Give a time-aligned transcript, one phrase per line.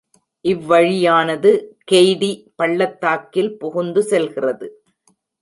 [0.45, 1.51] இவ்வழியானது
[1.91, 4.67] கெய்டி பள்ளத்தாக்கில் புகுந்து செல்கிறது.